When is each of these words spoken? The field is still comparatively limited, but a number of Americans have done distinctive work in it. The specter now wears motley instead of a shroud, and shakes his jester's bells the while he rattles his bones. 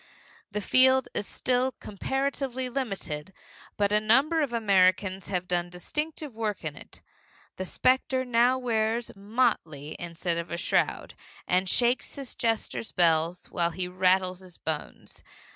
The 0.49 0.61
field 0.61 1.09
is 1.13 1.27
still 1.27 1.73
comparatively 1.73 2.69
limited, 2.69 3.31
but 3.77 3.91
a 3.91 3.99
number 3.99 4.41
of 4.41 4.51
Americans 4.51 5.27
have 5.27 5.47
done 5.47 5.69
distinctive 5.69 6.33
work 6.33 6.63
in 6.65 6.75
it. 6.75 7.03
The 7.57 7.65
specter 7.65 8.25
now 8.25 8.57
wears 8.57 9.15
motley 9.15 9.95
instead 9.99 10.39
of 10.39 10.49
a 10.49 10.57
shroud, 10.57 11.13
and 11.47 11.69
shakes 11.69 12.15
his 12.15 12.33
jester's 12.33 12.91
bells 12.91 13.43
the 13.43 13.49
while 13.51 13.69
he 13.69 13.87
rattles 13.87 14.39
his 14.39 14.57
bones. 14.57 15.21